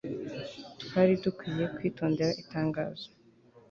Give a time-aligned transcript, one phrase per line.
[0.83, 3.07] twari dukwiye kwitondera itangazo